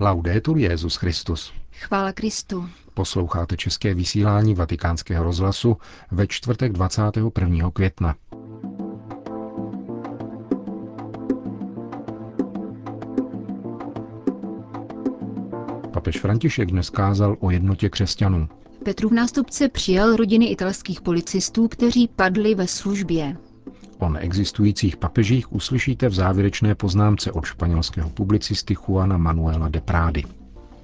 [0.00, 1.52] Laudetur Jezus Christus.
[1.72, 2.68] Chvála Kristu.
[2.94, 5.76] Posloucháte české vysílání Vatikánského rozhlasu
[6.10, 7.70] ve čtvrtek 21.
[7.70, 8.14] května.
[15.92, 18.48] Papež František dnes kázal o jednotě křesťanů.
[18.84, 23.36] Petrův nástupce přijal rodiny italských policistů, kteří padli ve službě.
[23.98, 30.24] O neexistujících papežích uslyšíte v závěrečné poznámce od španělského publicisty Juana Manuela de Prády.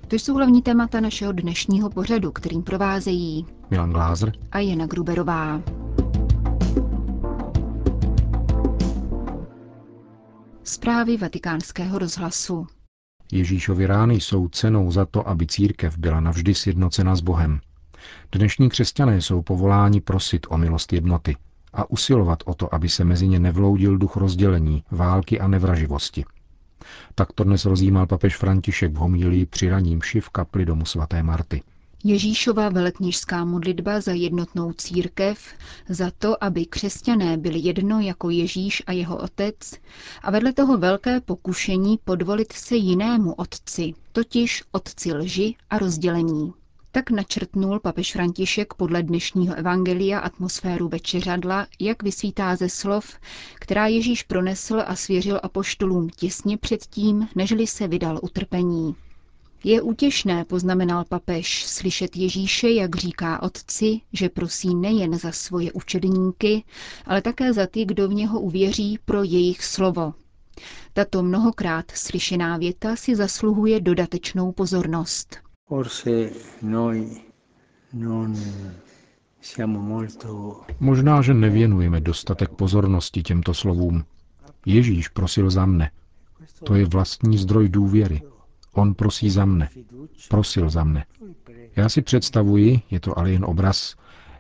[0.09, 5.63] To jsou hlavní témata našeho dnešního pořadu, kterým provázejí Milan Glázer a Jana Gruberová.
[10.65, 12.67] Zprávy vatikánského rozhlasu.
[13.33, 17.61] Ježíšovi rány jsou cenou za to, aby církev byla navždy sjednocena s Bohem.
[18.33, 21.37] Dnešní křesťané jsou povoláni prosit o milost jednoty
[21.75, 26.25] a usilovat o to, aby se mezi ně nevloudil duch rozdělení, války a nevraživosti.
[27.15, 31.63] Tak to dnes rozjímal papež František v homílii při raním v kapli domu svaté Marty.
[32.07, 35.39] Ježíšova velekněžská modlitba za jednotnou církev,
[35.89, 39.73] za to, aby křesťané byli jedno jako Ježíš a jeho otec,
[40.23, 46.53] a vedle toho velké pokušení podvolit se jinému otci, totiž otci lži a rozdělení.
[46.95, 53.19] Tak načrtnul papež František podle dnešního evangelia atmosféru večeřadla, jak vysvítá ze slov,
[53.55, 58.97] která Ježíš pronesl a svěřil apoštolům těsně předtím, nežli se vydal utrpení.
[59.65, 66.65] Je útěšné, poznamenal papež, slyšet Ježíše, jak říká otci, že prosí nejen za svoje učedníky,
[67.07, 70.15] ale také za ty, kdo v něho uvěří pro jejich slovo.
[70.93, 75.45] Tato mnohokrát slyšená věta si zasluhuje dodatečnou pozornost.
[80.81, 84.05] Možná, že nevěnujeme dostatek pozornosti těmto slovům.
[84.67, 85.91] Ježíš prosil za mne.
[86.65, 88.23] To je vlastní zdroj důvěry.
[88.73, 89.69] On prosí za mne.
[90.29, 91.05] Prosil za mne.
[91.77, 93.97] Já si představuji, je to ale jen obraz,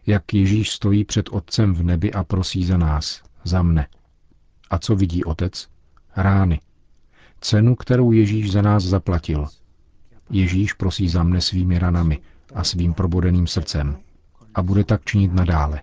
[0.07, 3.87] jak Ježíš stojí před Otcem v nebi a prosí za nás, za mne.
[4.70, 5.69] A co vidí Otec?
[6.17, 6.61] Rány.
[7.41, 9.47] Cenu, kterou Ježíš za nás zaplatil.
[10.30, 12.18] Ježíš prosí za mne svými ranami
[12.55, 13.96] a svým probodeným srdcem.
[14.55, 15.83] A bude tak činit nadále.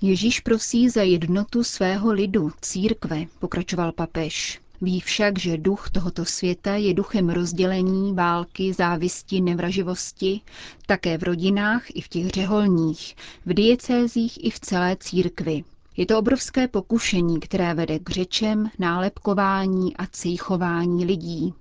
[0.00, 4.60] Ježíš prosí za jednotu svého lidu, církve, pokračoval papež.
[4.80, 10.40] Ví však, že duch tohoto světa je duchem rozdělení, války, závisti, nevraživosti,
[10.86, 15.64] také v rodinách i v těch řeholních, v diecézích i v celé církvi.
[15.96, 21.54] Je to obrovské pokušení, které vede k řečem, nálepkování a cíchování lidí.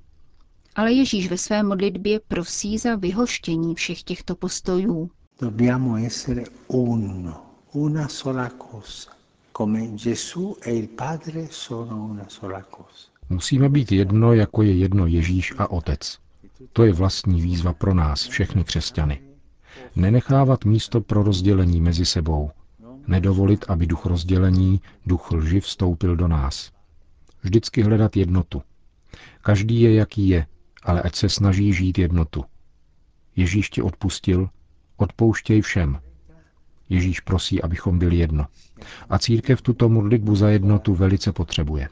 [0.75, 5.09] Ale Ježíš ve své modlitbě prosí za vyhoštění všech těchto postojů.
[5.41, 9.11] Dobbiamo essere uno una sola cosa,
[9.57, 13.07] come Gesù e il Padre sono una sola cosa.
[13.29, 16.17] Musíme být jedno, jako je jedno Ježíš a Otec.
[16.73, 19.19] To je vlastní výzva pro nás, všechny křesťany.
[19.95, 22.51] Nenechávat místo pro rozdělení mezi sebou.
[23.07, 26.71] Nedovolit, aby duch rozdělení, duch lži vstoupil do nás.
[27.43, 28.61] Vždycky hledat jednotu.
[29.41, 30.47] Každý je, jaký je,
[30.83, 32.45] ale ať se snaží žít jednotu.
[33.35, 34.49] Ježíš ti odpustil,
[34.97, 35.99] odpouštěj všem,
[36.89, 38.45] Ježíš prosí, abychom byli jedno.
[39.09, 41.89] A církev tuto modlitbu za jednotu velice potřebuje.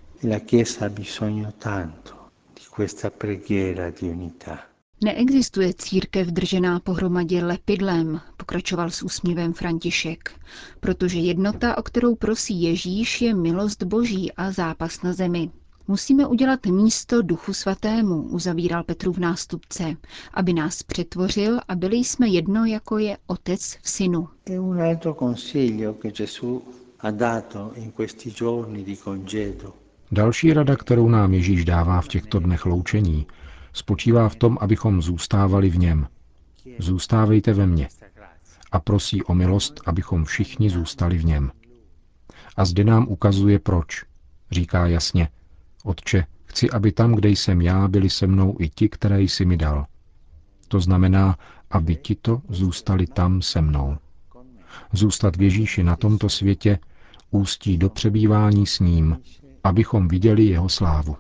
[5.03, 10.31] Neexistuje církev držená pohromadě lepidlem, pokračoval s úsměvem František,
[10.79, 15.51] protože jednota, o kterou prosí Ježíš, je milost Boží a zápas na zemi.
[15.87, 19.95] Musíme udělat místo Duchu Svatému, uzavíral Petrův nástupce,
[20.33, 24.27] aby nás přetvořil a byli jsme jedno, jako je Otec v Synu.
[30.11, 33.27] Další rada, kterou nám Ježíš dává v těchto dnech loučení,
[33.73, 36.07] spočívá v tom, abychom zůstávali v něm.
[36.79, 37.89] Zůstávejte ve mně.
[38.72, 41.51] A prosí o milost, abychom všichni zůstali v něm.
[42.57, 44.03] A zde nám ukazuje proč.
[44.51, 45.29] Říká jasně,
[45.83, 49.57] Otče, chci, aby tam, kde jsem já, byli se mnou i ti, které jsi mi
[49.57, 49.86] dal.
[50.68, 51.38] To znamená,
[51.71, 53.97] aby tito zůstali tam se mnou.
[54.94, 56.80] Zůstat v Ježíši na tomto světě
[57.31, 59.18] ústí do přebývání s ním,
[59.63, 61.18] abychom viděli jeho slávu.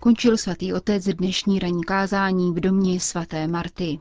[0.00, 3.98] Končil svatý otec dnešní ranní kázání v domě svaté Marty.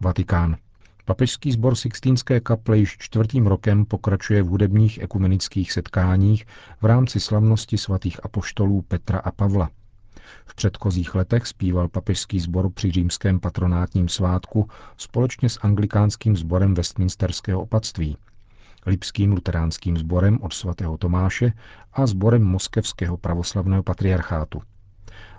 [0.00, 0.56] Vatikán.
[1.04, 6.46] Papežský sbor Sixtínské kaple již čtvrtým rokem pokračuje v hudebních ekumenických setkáních
[6.80, 9.70] v rámci slavnosti svatých apoštolů Petra a Pavla.
[10.46, 17.62] V předchozích letech zpíval papežský sbor při římském patronátním svátku společně s anglikánským sborem Westminsterského
[17.62, 18.16] opatství.
[18.86, 21.52] Lipským luteránským sborem od svatého Tomáše
[21.92, 24.62] a sborem Moskevského pravoslavného patriarchátu.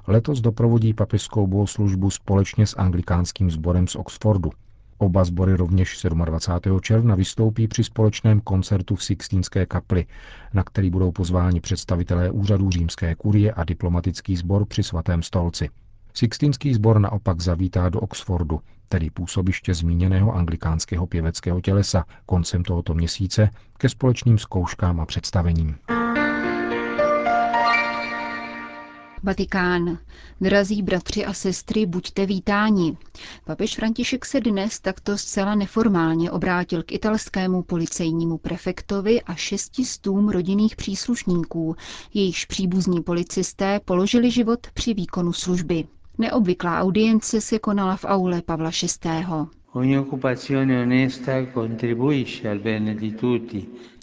[0.07, 4.51] Letos doprovodí papežskou bohoslužbu společně s anglikánským sborem z Oxfordu.
[4.97, 6.79] Oba sbory rovněž 27.
[6.81, 10.05] června vystoupí při společném koncertu v Sixtínské kapli,
[10.53, 15.69] na který budou pozváni představitelé úřadů římské kurie a diplomatický sbor při svatém stolci.
[16.13, 18.59] Sixtínský sbor naopak zavítá do Oxfordu,
[18.89, 25.75] tedy působiště zmíněného anglikánského pěveckého tělesa, koncem tohoto měsíce ke společným zkouškám a představením.
[29.23, 29.97] Vatikán.
[30.41, 32.97] Drazí bratři a sestry, buďte vítáni.
[33.45, 40.75] Papež František se dnes takto zcela neformálně obrátil k italskému policejnímu prefektovi a šestistům rodinných
[40.75, 41.75] příslušníků,
[42.13, 45.87] jejichž příbuzní policisté položili život při výkonu služby.
[46.17, 48.71] Neobvyklá audience se konala v aule Pavla
[49.03, 49.25] VI.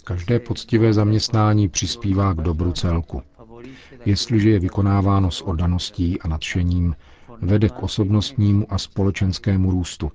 [0.03, 3.21] Každé poctivé zaměstnání přispívá k dobru celku.
[4.05, 6.95] Jestliže je vykonáváno s oddaností a nadšením,
[7.41, 10.11] vede k osobnostnímu a společenskému růstu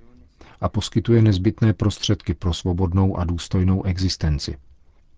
[0.61, 4.57] a poskytuje nezbytné prostředky pro svobodnou a důstojnou existenci.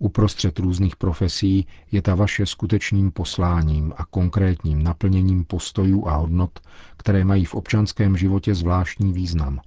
[0.04, 6.60] Uprostřed různých profesí je ta vaše skutečným posláním a konkrétním naplněním postojů a hodnot,
[6.98, 9.60] které mají v občanském životě zvláštní význam.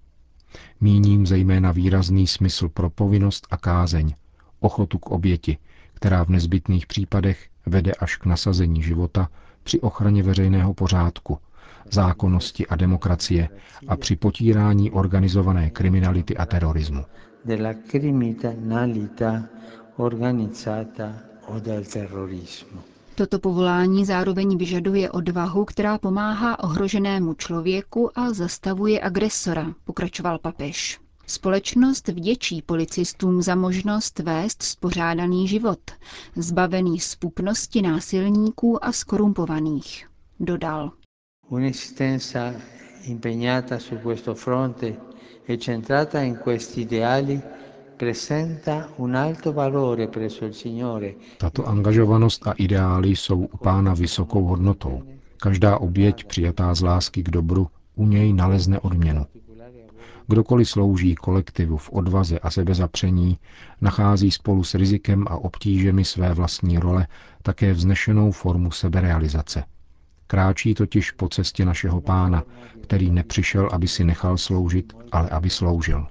[0.80, 4.14] Míním zejména výrazný smysl pro povinnost a kázeň,
[4.60, 5.58] ochotu k oběti,
[5.94, 9.28] která v nezbytných případech vede až k nasazení života
[9.62, 11.38] při ochraně veřejného pořádku,
[11.92, 13.48] zákonnosti a demokracie
[13.88, 17.04] a při potírání organizované kriminality a terorismu.
[23.14, 31.00] Toto povolání zároveň vyžaduje odvahu, která pomáhá ohroženému člověku a zastavuje agresora, pokračoval papež.
[31.26, 35.78] Společnost vděčí policistům za možnost vést spořádaný život,
[36.36, 40.06] zbavený spupnosti násilníků a skorumpovaných,
[40.40, 40.92] dodal.
[41.48, 42.54] Un'esistenza
[43.04, 44.94] impegnata su questo fronte
[45.48, 47.42] e centrata in questi ideali
[51.38, 55.02] tato angažovanost a ideály jsou u pána vysokou hodnotou.
[55.36, 59.26] Každá oběť přijatá z lásky k dobru u něj nalezne odměnu.
[60.28, 63.38] Kdokoliv slouží kolektivu v odvaze a sebezapření,
[63.80, 67.06] nachází spolu s rizikem a obtížemi své vlastní role
[67.42, 69.64] také vznešenou formu seberealizace.
[70.26, 72.42] Kráčí totiž po cestě našeho pána,
[72.82, 76.06] který nepřišel, aby si nechal sloužit, ale aby sloužil.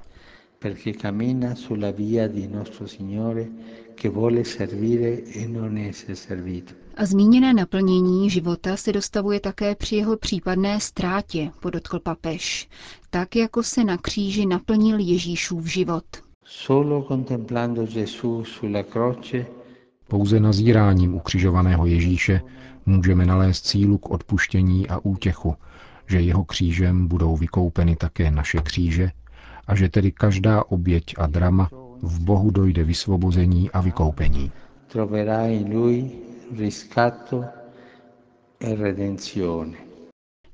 [0.66, 3.52] Perché cammina sulla via di nostro Signore
[3.94, 6.74] che vuole servire e non essere servito.
[6.98, 12.70] A zmíněné naplnění života se dostavuje také při jeho případné ztrátě, podotkl papež,
[13.10, 16.06] tak jako se na kříži naplnil Ježíšův život.
[20.08, 22.42] pouze nazíráním ukřižovaného Ježíše
[22.86, 25.56] můžeme nalézt sílu k odpuštění a útěchu,
[26.08, 29.12] že jeho křížem budou vykoupeny také naše kříže
[29.68, 31.70] a že tedy každá oběť a drama
[32.02, 34.52] v Bohu dojde vysvobození a vykoupení.
[38.60, 39.78] E redenzione.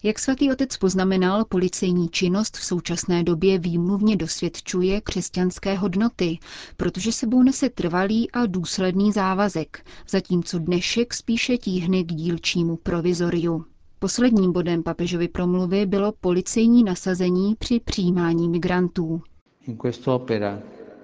[0.03, 6.39] Jak svatý otec poznamenal, policejní činnost v současné době výmluvně dosvědčuje křesťanské hodnoty,
[6.77, 13.65] protože sebou nese trvalý a důsledný závazek, zatímco dnešek spíše tíhne k dílčímu provizoriu.
[14.03, 19.21] Posledním bodem papežovy promluvy bylo policejní nasazení při přijímání migrantů.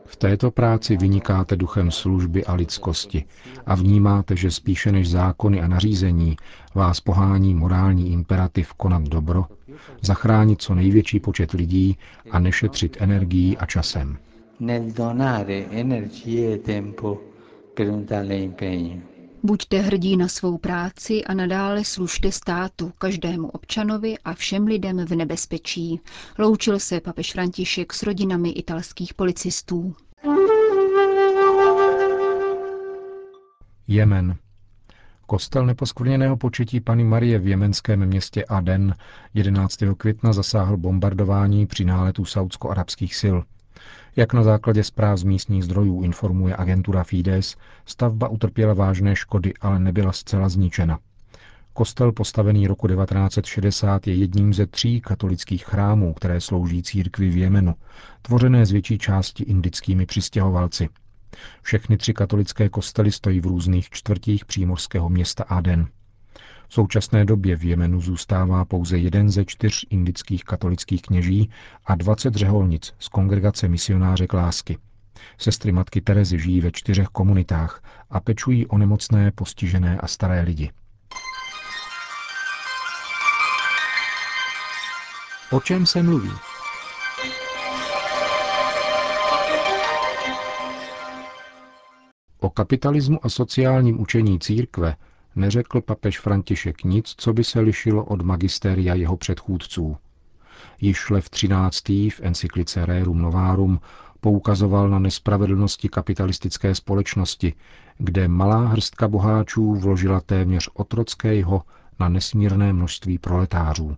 [0.06, 3.26] V této práci vynikáte duchem služby a lidskosti
[3.66, 6.38] a vnímáte, že spíše než zákony a nařízení
[6.76, 9.46] vás pohání morální imperativ konat dobro,
[10.02, 11.98] zachránit co největší počet lidí
[12.32, 14.18] a nešetřit energií a časem.
[14.60, 17.18] Nel donare energie e tempo
[17.74, 19.17] per un tale impegno.
[19.44, 25.16] Buďte hrdí na svou práci a nadále služte státu, každému občanovi a všem lidem v
[25.16, 26.00] nebezpečí.
[26.40, 29.96] Loučil se papež František s rodinami italských policistů.
[33.88, 34.36] Jemen.
[35.26, 38.96] Kostel neposkvrněného početí Pany Marie v jemenském městě Aden
[39.34, 39.78] 11.
[39.98, 43.38] května zasáhl bombardování při náletu saudsko-arabských sil–
[44.16, 47.56] jak na základě zpráv z místních zdrojů informuje agentura Fides,
[47.86, 51.00] stavba utrpěla vážné škody, ale nebyla zcela zničena.
[51.74, 57.76] Kostel postavený roku 1960 je jedním ze tří katolických chrámů, které slouží církvi v Jemenu,
[58.22, 60.90] tvořené z větší části indickými přistěhovalci.
[61.62, 65.88] Všechny tři katolické kostely stojí v různých čtvrtích přímořského města Aden.
[66.68, 71.50] V současné době v Jemenu zůstává pouze jeden ze čtyř indických katolických kněží
[71.86, 74.78] a 20 řeholnic z kongregace misionáře lásky.
[75.38, 80.72] Sestry matky Terezy žijí ve čtyřech komunitách a pečují o nemocné, postižené a staré lidi.
[85.52, 86.32] O čem se mluví?
[92.40, 94.96] O kapitalismu a sociálním učení církve
[95.38, 99.98] neřekl papež František nic, co by se lišilo od magistéria jeho předchůdců.
[100.82, 101.90] Již Lev 13.
[101.90, 103.80] v encyklice Rerum Novarum
[104.22, 107.54] poukazoval na nespravedlnosti kapitalistické společnosti,
[107.98, 111.62] kde malá hrstka boháčů vložila téměř otrockého
[112.00, 113.98] na nesmírné množství proletářů.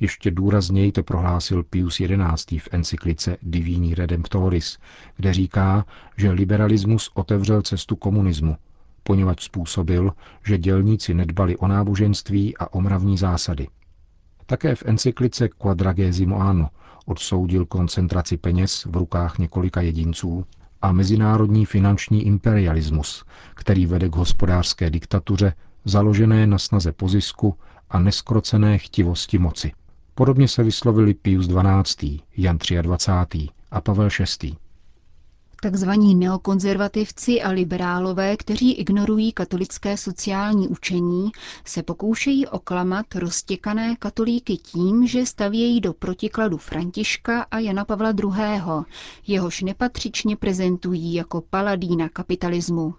[0.00, 2.00] Ještě důrazněji to prohlásil Pius
[2.36, 2.58] XI.
[2.58, 4.78] v encyklice Divini Redemptoris,
[5.16, 5.84] kde říká,
[6.16, 8.56] že liberalismus otevřel cestu komunismu,
[9.04, 10.12] poněvadž způsobil,
[10.46, 13.68] že dělníci nedbali o náboženství a o mravní zásady.
[14.46, 16.68] Také v encyklice Quadragesimo Anno
[17.06, 20.44] odsoudil koncentraci peněz v rukách několika jedinců
[20.82, 27.58] a mezinárodní finanční imperialismus, který vede k hospodářské diktatuře založené na snaze pozisku
[27.90, 29.72] a neskrocené chtivosti moci.
[30.14, 33.48] Podobně se vyslovili Pius XII., Jan 23.
[33.70, 34.08] a Pavel
[34.42, 34.56] VI.
[35.64, 41.30] Takzvaní neokonzervativci a liberálové, kteří ignorují katolické sociální učení,
[41.64, 48.62] se pokoušejí oklamat roztěkané katolíky tím, že stavějí do protikladu Františka a Jana Pavla II.,
[49.26, 52.94] jehož nepatřičně prezentují jako paladína kapitalismu.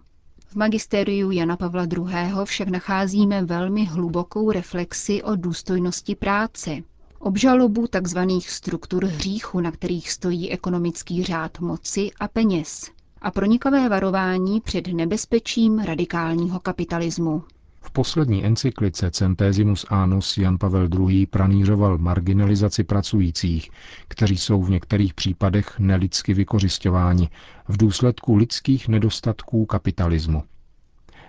[0.47, 2.05] V magistériu Jana Pavla II.
[2.45, 6.77] však nacházíme velmi hlubokou reflexi o důstojnosti práce,
[7.19, 8.19] obžalobu tzv.
[8.39, 12.91] struktur hříchu, na kterých stojí ekonomický řád moci a peněz,
[13.21, 17.43] a pronikavé varování před nebezpečím radikálního kapitalismu.
[17.81, 21.25] V poslední encyklice Centesimus Annus Jan Pavel II.
[21.25, 23.69] pranířoval marginalizaci pracujících,
[24.07, 27.29] kteří jsou v některých případech nelidsky vykořišťováni
[27.67, 30.43] v důsledku lidských nedostatků kapitalismu.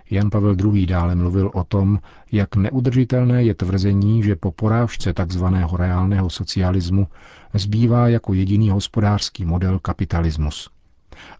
[0.09, 0.85] Jan Pavel II.
[0.85, 1.99] dále mluvil o tom,
[2.31, 5.45] jak neudržitelné je tvrzení, že po porážce tzv.
[5.77, 7.07] reálného socialismu
[7.53, 10.69] zbývá jako jediný hospodářský model kapitalismus.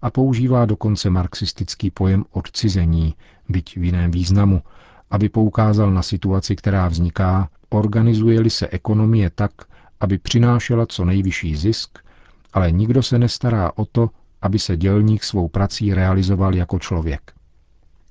[0.01, 3.15] A používá dokonce marxistický pojem odcizení,
[3.49, 4.61] byť v jiném významu,
[5.11, 9.51] aby poukázal na situaci, která vzniká, organizuje-li se ekonomie tak,
[9.99, 11.99] aby přinášela co nejvyšší zisk,
[12.53, 14.09] ale nikdo se nestará o to,
[14.41, 17.36] aby se dělník svou prací realizoval jako člověk.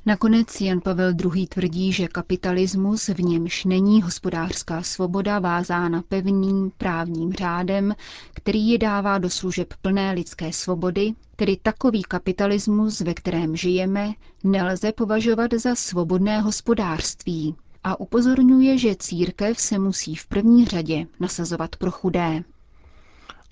[0.08, 1.46] Nakonec Jan Pavel II.
[1.46, 7.94] tvrdí, že kapitalismus, v němž není hospodářská svoboda vázána pevným právním řádem,
[8.34, 14.12] který je dává do služeb plné lidské svobody, tedy takový kapitalismus, ve kterém žijeme,
[14.44, 21.76] nelze považovat za svobodné hospodářství a upozorňuje, že církev se musí v první řadě nasazovat
[21.76, 22.42] pro chudé.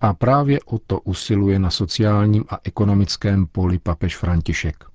[0.01, 4.94] A právě o to usiluje na sociálním a ekonomickém poli papež František.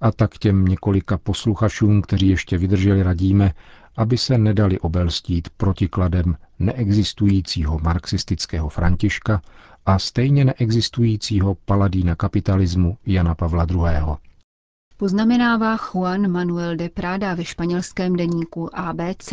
[0.00, 3.52] A tak těm několika posluchačům, kteří ještě vydrželi, radíme,
[3.96, 9.42] aby se nedali obelstít protikladem neexistujícího marxistického Františka
[9.86, 14.16] a stejně neexistujícího paladína kapitalismu Jana Pavla II.
[14.96, 19.32] Poznamenává Juan Manuel de Prada ve španělském deníku ABC.